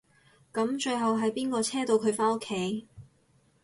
[0.51, 2.87] 噉最後係邊個車到佢返屋企？